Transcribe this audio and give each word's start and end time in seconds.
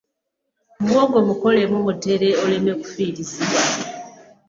Muwogo 0.81 1.17
mukolemu 1.27 1.77
mutere 1.85 2.29
oleme 2.43 2.71
kufiirizibwa 2.81 3.61